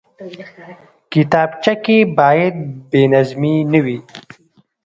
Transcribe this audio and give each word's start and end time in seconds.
کتابچه 1.11 1.73
کې 1.83 1.97
باید 2.17 2.55
بېنظمي 2.89 3.55
نه 3.71 3.79
وي 3.85 3.97